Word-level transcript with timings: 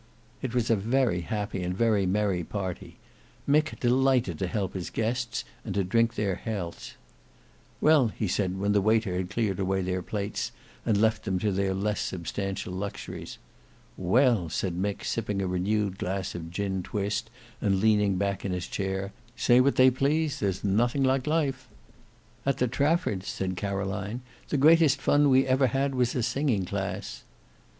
It 0.41 0.55
was 0.55 0.71
a 0.71 0.75
very 0.75 1.21
happy 1.21 1.61
and 1.61 1.77
very 1.77 2.07
merry 2.07 2.43
party. 2.43 2.97
Mick 3.47 3.79
delighted 3.79 4.39
to 4.39 4.47
help 4.47 4.73
his 4.73 4.89
guests, 4.89 5.43
and 5.63 5.75
to 5.75 5.83
drink 5.83 6.15
their 6.15 6.33
healths. 6.37 6.95
"Well," 7.79 8.11
said 8.27 8.49
he 8.49 8.55
when 8.55 8.71
the 8.71 8.81
waiter 8.81 9.15
had 9.15 9.29
cleared 9.29 9.59
away 9.59 9.83
their 9.83 10.01
plates, 10.01 10.51
and 10.87 10.99
left 10.99 11.23
them 11.23 11.37
to 11.37 11.51
their 11.51 11.75
less 11.75 12.01
substantial 12.01 12.73
luxuries. 12.73 13.37
"Well," 13.95 14.49
said 14.49 14.73
Mick, 14.75 15.03
sipping 15.05 15.39
a 15.39 15.45
renewed 15.45 15.99
glass 15.99 16.33
of 16.33 16.49
gin 16.49 16.81
twist 16.81 17.29
and 17.61 17.79
leaning 17.79 18.17
back 18.17 18.43
in 18.43 18.53
his 18.53 18.65
chair, 18.65 19.13
"say 19.35 19.61
what 19.61 19.75
they 19.75 19.91
please, 19.91 20.39
there's 20.39 20.63
nothing 20.63 21.03
like 21.03 21.27
life." 21.27 21.67
"At 22.43 22.57
the 22.57 22.67
Traffords'," 22.67 23.27
said 23.27 23.55
Caroline, 23.55 24.21
"the 24.49 24.57
greatest 24.57 24.99
fun 24.99 25.29
we 25.29 25.45
ever 25.45 25.67
had 25.67 25.93
was 25.93 26.15
a 26.15 26.23
singing 26.23 26.65
class." 26.65 27.21